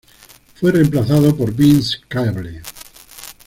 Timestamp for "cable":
2.07-2.63